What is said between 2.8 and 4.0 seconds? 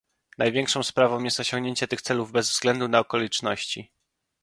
na okoliczności